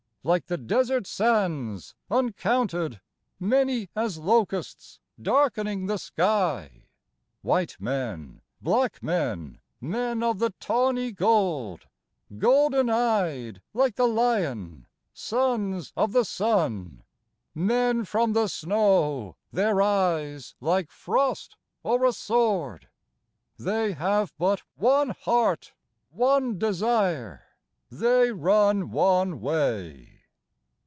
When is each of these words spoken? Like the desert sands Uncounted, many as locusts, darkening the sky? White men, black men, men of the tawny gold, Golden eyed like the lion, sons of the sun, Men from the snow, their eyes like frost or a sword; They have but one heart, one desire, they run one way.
Like 0.23 0.45
the 0.45 0.57
desert 0.59 1.07
sands 1.07 1.95
Uncounted, 2.11 3.01
many 3.39 3.89
as 3.95 4.19
locusts, 4.19 4.99
darkening 5.19 5.87
the 5.87 5.97
sky? 5.97 6.85
White 7.41 7.75
men, 7.79 8.41
black 8.61 9.01
men, 9.01 9.61
men 9.81 10.21
of 10.21 10.37
the 10.37 10.51
tawny 10.59 11.11
gold, 11.11 11.87
Golden 12.37 12.87
eyed 12.87 13.63
like 13.73 13.95
the 13.95 14.05
lion, 14.07 14.85
sons 15.11 15.91
of 15.97 16.11
the 16.11 16.23
sun, 16.23 17.01
Men 17.55 18.05
from 18.05 18.33
the 18.33 18.45
snow, 18.47 19.37
their 19.51 19.81
eyes 19.81 20.53
like 20.61 20.91
frost 20.91 21.57
or 21.81 22.05
a 22.05 22.13
sword; 22.13 22.87
They 23.57 23.93
have 23.93 24.35
but 24.37 24.61
one 24.75 25.09
heart, 25.19 25.73
one 26.11 26.59
desire, 26.59 27.47
they 27.89 28.31
run 28.31 28.89
one 28.91 29.41
way. 29.41 30.09